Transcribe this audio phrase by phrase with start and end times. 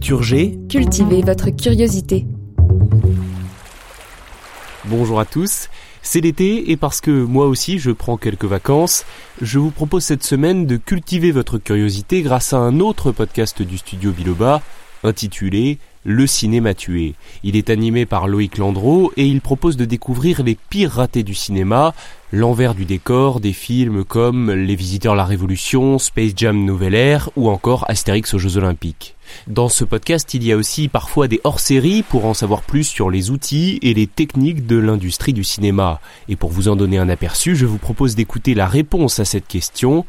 [0.00, 0.58] Culture G.
[0.70, 2.24] Cultivez votre curiosité.
[4.86, 5.68] Bonjour à tous.
[6.00, 9.04] C'est l'été et parce que moi aussi je prends quelques vacances,
[9.42, 13.76] je vous propose cette semaine de cultiver votre curiosité grâce à un autre podcast du
[13.76, 14.62] studio Biloba
[15.02, 17.14] intitulé Le cinéma tué.
[17.42, 21.34] Il est animé par Loïc Landreau et il propose de découvrir les pires ratés du
[21.34, 21.92] cinéma,
[22.32, 27.50] l'envers du décor des films comme Les Visiteurs la Révolution, Space Jam Nouvelle Ère ou
[27.50, 29.14] encore Astérix aux Jeux Olympiques.
[29.46, 33.10] Dans ce podcast, il y a aussi parfois des hors-séries pour en savoir plus sur
[33.10, 36.00] les outils et les techniques de l'industrie du cinéma.
[36.28, 39.46] Et pour vous en donner un aperçu, je vous propose d'écouter la réponse à cette
[39.46, 40.06] question.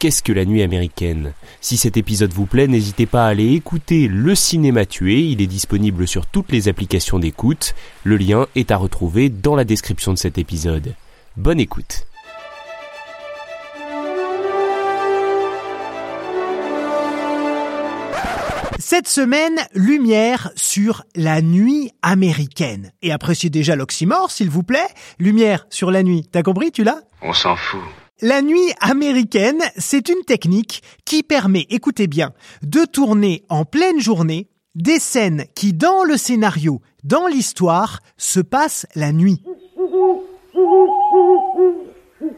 [0.00, 1.34] Qu'est-ce que la nuit américaine?
[1.60, 5.46] Si cet épisode vous plaît, n'hésitez pas à aller écouter Le Cinéma Tué, il est
[5.46, 7.74] disponible sur toutes les applications d'écoute.
[8.02, 10.94] Le lien est à retrouver dans la description de cet épisode.
[11.36, 12.06] Bonne écoute
[18.78, 22.92] Cette semaine, lumière sur la nuit américaine.
[23.02, 24.88] Et appréciez déjà l'oxymore, s'il vous plaît.
[25.18, 26.26] Lumière sur la nuit.
[26.32, 27.02] T'as compris, tu l'as?
[27.20, 27.82] On s'en fout.
[28.22, 32.32] La nuit américaine, c'est une technique qui permet, écoutez bien,
[32.62, 38.86] de tourner en pleine journée des scènes qui, dans le scénario, dans l'histoire, se passent
[38.94, 39.42] la nuit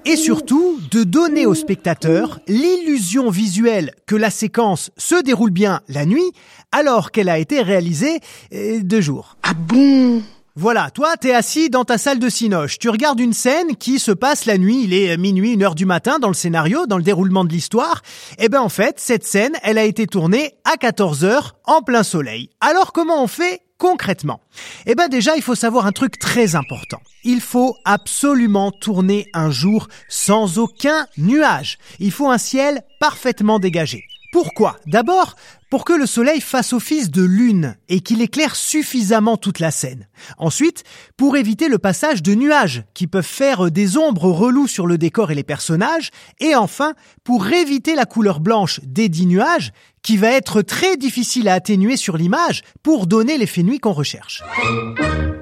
[0.05, 6.07] et surtout de donner au spectateur l'illusion visuelle que la séquence se déroule bien la
[6.07, 6.33] nuit
[6.71, 8.21] alors qu'elle a été réalisée
[8.53, 9.37] euh, de jour.
[9.43, 10.23] Ah bon?
[10.55, 12.79] Voilà, toi, t'es assis dans ta salle de cinoche.
[12.79, 14.83] Tu regardes une scène qui se passe la nuit.
[14.85, 18.03] Il est minuit, une heure du matin dans le scénario, dans le déroulement de l'histoire.
[18.39, 22.03] Eh ben, en fait, cette scène, elle a été tournée à 14 heures en plein
[22.03, 22.51] soleil.
[22.61, 24.43] Alors, comment on fait concrètement?
[24.85, 27.01] Eh ben déjà, il faut savoir un truc très important.
[27.25, 31.79] Il faut absolument tourner un jour sans aucun nuage.
[31.99, 34.05] Il faut un ciel parfaitement dégagé.
[34.33, 34.77] Pourquoi?
[34.87, 35.35] D'abord,
[35.73, 40.07] pour que le soleil fasse office de lune et qu'il éclaire suffisamment toute la scène.
[40.37, 40.85] Ensuite,
[41.17, 45.31] pour éviter le passage de nuages qui peuvent faire des ombres reloues sur le décor
[45.31, 46.11] et les personnages.
[46.41, 46.93] Et enfin,
[47.25, 51.97] pour éviter la couleur blanche des dix nuages qui va être très difficile à atténuer
[51.97, 54.43] sur l'image pour donner l'effet nuit qu'on recherche.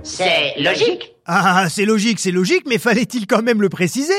[0.03, 1.15] C'est logique.
[1.33, 4.13] Ah, c'est logique, c'est logique, mais fallait-il quand même le préciser?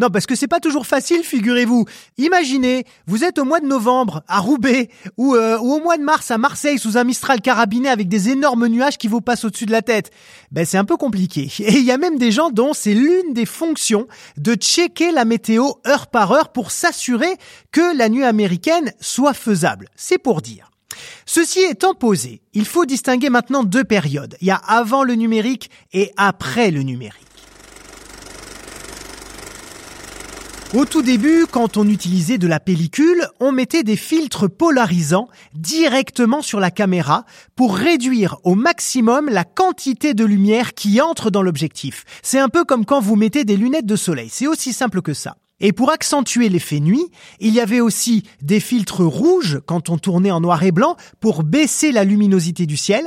[0.00, 1.84] Non, parce que c'est pas toujours facile, figurez-vous.
[2.18, 6.02] Imaginez, vous êtes au mois de novembre à Roubaix ou, euh, ou au mois de
[6.02, 9.66] mars à Marseille sous un Mistral carabiné avec des énormes nuages qui vous passent au-dessus
[9.66, 10.10] de la tête.
[10.50, 11.42] Ben c'est un peu compliqué.
[11.60, 15.24] Et il y a même des gens dont c'est l'une des fonctions de checker la
[15.24, 17.36] météo heure par heure pour s'assurer
[17.70, 19.85] que la nuit américaine soit faisable.
[19.94, 20.70] C'est pour dire.
[21.26, 24.36] Ceci étant posé, il faut distinguer maintenant deux périodes.
[24.40, 27.26] Il y a avant le numérique et après le numérique.
[30.74, 36.42] Au tout début, quand on utilisait de la pellicule, on mettait des filtres polarisants directement
[36.42, 42.04] sur la caméra pour réduire au maximum la quantité de lumière qui entre dans l'objectif.
[42.22, 44.28] C'est un peu comme quand vous mettez des lunettes de soleil.
[44.30, 45.36] C'est aussi simple que ça.
[45.60, 47.06] Et pour accentuer l'effet nuit,
[47.40, 51.44] il y avait aussi des filtres rouges quand on tournait en noir et blanc pour
[51.44, 53.06] baisser la luminosité du ciel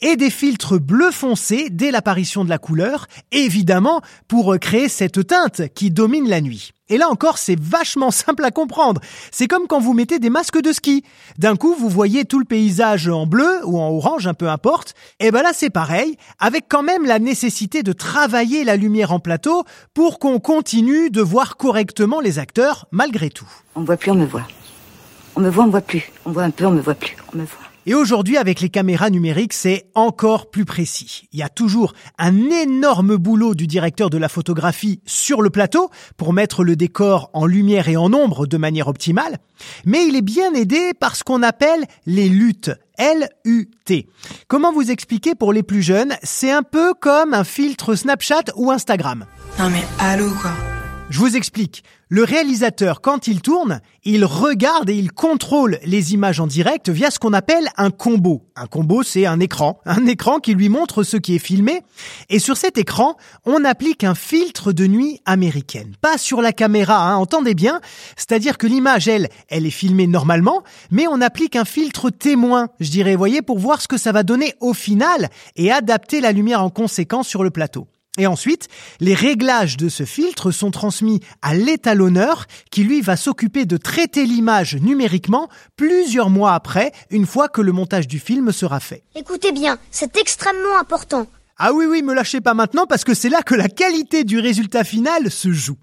[0.00, 5.62] et des filtres bleu foncé dès l'apparition de la couleur, évidemment pour créer cette teinte
[5.74, 6.72] qui domine la nuit.
[6.90, 9.00] Et là encore, c'est vachement simple à comprendre.
[9.30, 11.04] C'est comme quand vous mettez des masques de ski.
[11.38, 14.94] D'un coup, vous voyez tout le paysage en bleu ou en orange, un peu importe.
[15.20, 19.20] Et ben là, c'est pareil, avec quand même la nécessité de travailler la lumière en
[19.20, 19.64] plateau
[19.94, 23.48] pour qu'on continue de voir correctement les acteurs malgré tout.
[23.76, 24.46] On voit plus, on me voit.
[25.36, 26.10] On me voit, on me voit plus.
[26.26, 27.16] On voit un peu, on me voit plus.
[27.32, 27.69] On me voit.
[27.86, 31.28] Et aujourd'hui, avec les caméras numériques, c'est encore plus précis.
[31.32, 35.90] Il y a toujours un énorme boulot du directeur de la photographie sur le plateau
[36.18, 39.38] pour mettre le décor en lumière et en ombre de manière optimale.
[39.86, 42.70] Mais il est bien aidé par ce qu'on appelle les luttes.
[42.98, 44.08] L-U-T.
[44.46, 48.70] Comment vous expliquer pour les plus jeunes C'est un peu comme un filtre Snapchat ou
[48.70, 49.24] Instagram.
[49.58, 50.52] Non mais allô quoi.
[51.08, 51.82] Je vous explique.
[52.12, 57.08] Le réalisateur, quand il tourne, il regarde et il contrôle les images en direct via
[57.08, 58.42] ce qu'on appelle un combo.
[58.56, 59.78] Un combo, c'est un écran.
[59.84, 61.82] Un écran qui lui montre ce qui est filmé.
[62.28, 63.14] Et sur cet écran,
[63.44, 65.94] on applique un filtre de nuit américaine.
[66.00, 67.80] Pas sur la caméra, hein, entendez bien.
[68.16, 72.90] C'est-à-dire que l'image, elle, elle est filmée normalement, mais on applique un filtre témoin, je
[72.90, 76.64] dirais, voyez, pour voir ce que ça va donner au final et adapter la lumière
[76.64, 77.86] en conséquence sur le plateau.
[78.18, 78.68] Et ensuite,
[78.98, 84.26] les réglages de ce filtre sont transmis à l'étalonneur qui lui va s'occuper de traiter
[84.26, 89.04] l'image numériquement plusieurs mois après, une fois que le montage du film sera fait.
[89.14, 91.28] Écoutez bien, c'est extrêmement important.
[91.56, 94.40] Ah oui oui, me lâchez pas maintenant parce que c'est là que la qualité du
[94.40, 95.76] résultat final se joue.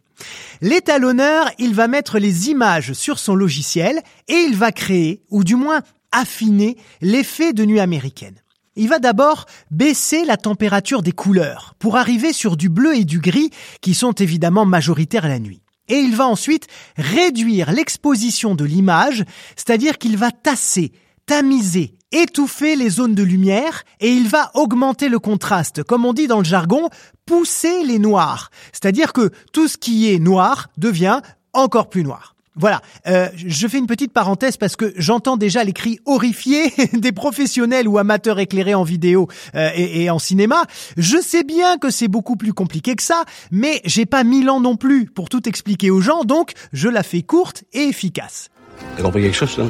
[0.61, 5.55] L'étalonneur, il va mettre les images sur son logiciel et il va créer, ou du
[5.55, 5.81] moins
[6.11, 8.41] affiner, l'effet de nuit américaine.
[8.79, 13.19] Il va d'abord baisser la température des couleurs pour arriver sur du bleu et du
[13.19, 13.49] gris
[13.81, 15.63] qui sont évidemment majoritaires la nuit.
[15.87, 19.25] Et il va ensuite réduire l'exposition de l'image,
[19.55, 20.91] c'est-à-dire qu'il va tasser,
[21.25, 26.27] tamiser, étouffer les zones de lumière et il va augmenter le contraste, comme on dit
[26.27, 26.89] dans le jargon,
[27.25, 28.51] pousser les noirs.
[28.73, 31.21] C'est-à-dire que tout ce qui est noir devient
[31.51, 32.36] encore plus noir.
[32.59, 37.11] Voilà, euh, je fais une petite parenthèse parce que j'entends déjà les cris horrifiés des
[37.11, 40.65] professionnels ou amateurs éclairés en vidéo euh, et, et, en cinéma.
[40.97, 44.59] Je sais bien que c'est beaucoup plus compliqué que ça, mais j'ai pas mille ans
[44.59, 48.49] non plus pour tout expliquer aux gens, donc je la fais courte et efficace.
[48.95, 49.65] T'as compris quelque chose, là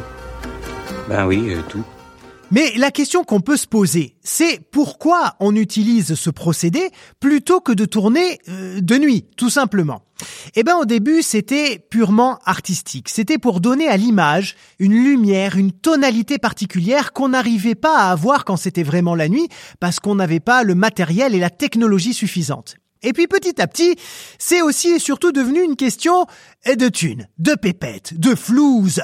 [1.10, 1.84] Ben oui, euh, tout.
[2.50, 7.74] Mais la question qu'on peut se poser, c'est pourquoi on utilise ce procédé plutôt que
[7.74, 10.02] de tourner euh, de nuit, tout simplement.
[10.56, 13.10] Eh ben au début, c'était purement artistique.
[13.10, 18.46] C'était pour donner à l'image une lumière, une tonalité particulière qu'on n'arrivait pas à avoir
[18.46, 19.50] quand c'était vraiment la nuit
[19.82, 22.78] parce qu'on n'avait pas le matériel et la technologie suffisante.
[23.04, 23.96] Et puis petit à petit,
[24.40, 26.26] c'est aussi et surtout devenu une question
[26.66, 29.02] de thunes, de pépettes, de flouze.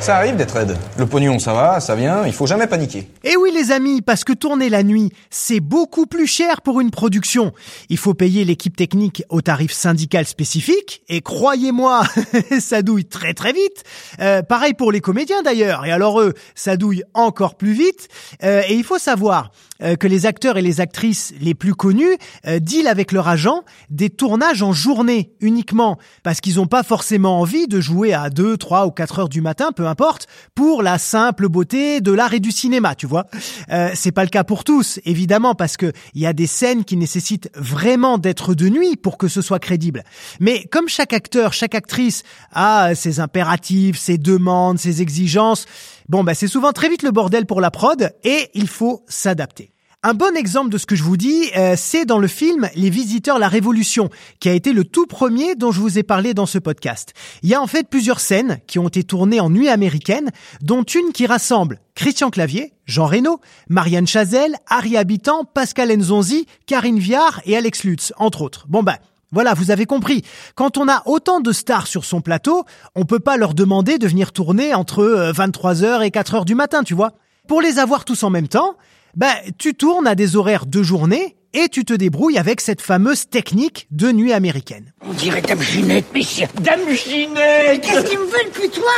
[0.00, 0.78] Ça arrive d'être raide.
[0.96, 3.06] Le pognon, ça va, ça vient, il faut jamais paniquer.
[3.22, 6.90] Et oui les amis, parce que tourner la nuit, c'est beaucoup plus cher pour une
[6.90, 7.52] production.
[7.90, 12.02] Il faut payer l'équipe technique au tarif syndical spécifique, et croyez-moi,
[12.60, 13.84] ça douille très très vite.
[14.20, 18.08] Euh, pareil pour les comédiens d'ailleurs, et alors eux, ça douille encore plus vite.
[18.42, 19.50] Euh, et il faut savoir
[19.82, 22.16] euh, que les acteurs et les actrices les plus connus
[22.46, 27.66] dealent avec leur agent des tournages en journée uniquement, parce qu'ils n'ont pas forcément envie
[27.66, 31.48] de jouer à 2, 3 ou 4 heures du matin, peu importe, pour la simple
[31.48, 33.26] beauté de l'art et du cinéma, tu vois.
[33.70, 36.84] Euh, c'est pas le cas pour tous, évidemment, parce que il y a des scènes
[36.84, 40.04] qui nécessitent vraiment d'être de nuit pour que ce soit crédible.
[40.40, 42.22] Mais comme chaque acteur, chaque actrice
[42.52, 45.66] a ses impératifs, ses demandes, ses exigences,
[46.08, 49.72] bon bah c'est souvent très vite le bordel pour la prod et il faut s'adapter.
[50.02, 52.88] Un bon exemple de ce que je vous dis, euh, c'est dans le film Les
[52.88, 54.08] Visiteurs la Révolution,
[54.38, 57.12] qui a été le tout premier dont je vous ai parlé dans ce podcast.
[57.42, 60.30] Il y a en fait plusieurs scènes qui ont été tournées en nuit américaine,
[60.62, 66.98] dont une qui rassemble Christian Clavier, Jean Reno, Marianne Chazelle, Harry Habitant, Pascal Nzonzi, Karine
[66.98, 68.64] Viard et Alex Lutz, entre autres.
[68.70, 68.96] Bon ben,
[69.32, 70.22] voilà, vous avez compris.
[70.54, 72.64] Quand on a autant de stars sur son plateau,
[72.94, 76.84] on peut pas leur demander de venir tourner entre 23h euh, et 4h du matin,
[76.84, 77.12] tu vois.
[77.46, 78.76] Pour les avoir tous en même temps,
[79.16, 83.28] ben, tu tournes à des horaires de journée et tu te débrouilles avec cette fameuse
[83.28, 84.92] technique de nuit américaine.
[85.08, 86.46] On dirait Dame Ginette, messieurs.
[86.60, 88.90] Dame Ginette Qu'est-ce qu'ils me veulent plus toi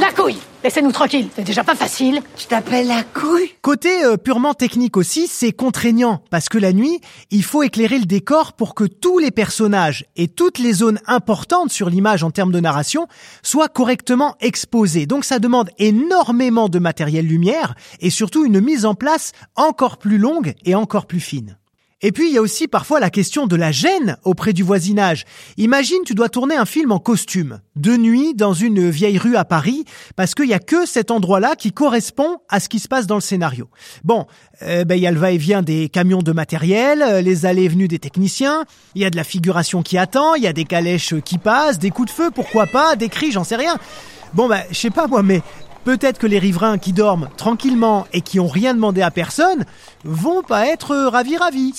[0.00, 2.20] La couille Laissez-nous tranquille, c'est déjà pas facile.
[2.36, 7.00] Tu t'appelles la couille Côté euh, purement technique aussi, c'est contraignant parce que la nuit,
[7.30, 11.70] il faut éclairer le décor pour que tous les personnages et toutes les zones importantes
[11.70, 13.06] sur l'image en termes de narration
[13.42, 15.06] soient correctement exposés.
[15.06, 20.18] Donc ça demande énormément de matériel lumière et surtout une mise en place encore plus
[20.18, 21.56] longue et encore plus fine.
[22.02, 25.24] Et puis il y a aussi parfois la question de la gêne auprès du voisinage.
[25.56, 29.44] Imagine tu dois tourner un film en costume, de nuit dans une vieille rue à
[29.44, 29.84] Paris,
[30.16, 33.16] parce qu'il y a que cet endroit-là qui correspond à ce qui se passe dans
[33.16, 33.68] le scénario.
[34.04, 34.26] Bon,
[34.62, 37.68] euh, ben il y a le va-et-vient des camions de matériel, euh, les allées et
[37.68, 38.64] venues des techniciens,
[38.94, 41.78] il y a de la figuration qui attend, il y a des calèches qui passent,
[41.78, 43.76] des coups de feu, pourquoi pas, des cris, j'en sais rien.
[44.32, 45.42] Bon ben, je sais pas moi, mais
[45.84, 49.64] Peut-être que les riverains qui dorment tranquillement et qui ont rien demandé à personne
[50.04, 51.74] vont pas être ravis ravis.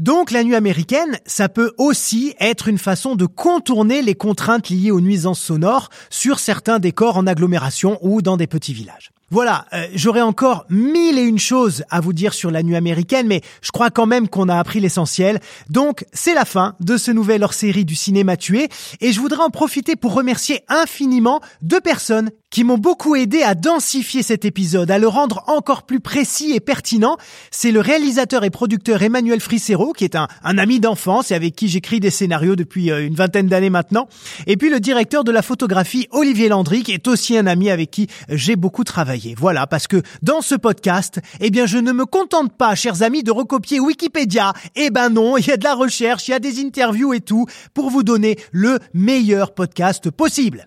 [0.00, 4.90] Donc la nuit américaine, ça peut aussi être une façon de contourner les contraintes liées
[4.90, 9.12] aux nuisances sonores sur certains décors en agglomération ou dans des petits villages.
[9.32, 13.28] Voilà, euh, j'aurais encore mille et une choses à vous dire sur la nuit américaine,
[13.28, 15.38] mais je crois quand même qu'on a appris l'essentiel.
[15.68, 18.68] Donc, c'est la fin de ce nouvel hors-série du cinéma tué,
[19.00, 23.54] et je voudrais en profiter pour remercier infiniment deux personnes qui m'ont beaucoup aidé à
[23.54, 27.16] densifier cet épisode, à le rendre encore plus précis et pertinent.
[27.52, 31.54] C'est le réalisateur et producteur Emmanuel Frissero, Qui est un, un ami d'enfance et avec
[31.56, 34.08] qui j'écris des scénarios depuis euh, une vingtaine d'années maintenant.
[34.46, 37.90] Et puis le directeur de la photographie, Olivier Landry, qui est aussi un ami avec
[37.90, 39.34] qui j'ai beaucoup travaillé.
[39.36, 43.22] Voilà, parce que dans ce podcast, eh bien, je ne me contente pas, chers amis,
[43.22, 44.52] de recopier Wikipédia.
[44.76, 47.20] Eh ben non, il y a de la recherche, il y a des interviews et
[47.20, 50.66] tout, pour vous donner le meilleur podcast possible.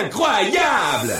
[0.00, 1.14] Incroyable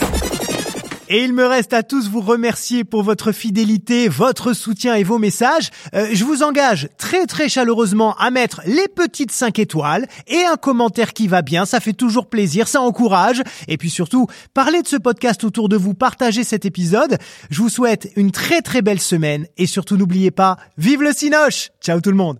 [1.09, 5.19] Et il me reste à tous vous remercier pour votre fidélité, votre soutien et vos
[5.19, 5.69] messages.
[5.93, 10.57] Euh, je vous engage très très chaleureusement à mettre les petites 5 étoiles et un
[10.57, 13.41] commentaire qui va bien, ça fait toujours plaisir, ça encourage.
[13.67, 17.17] Et puis surtout, parlez de ce podcast autour de vous, partagez cet épisode.
[17.49, 21.69] Je vous souhaite une très très belle semaine et surtout n'oubliez pas, vive le Cinoche
[21.81, 22.39] Ciao tout le monde